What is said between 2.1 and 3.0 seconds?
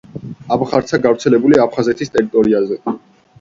ტერიტორიაზე.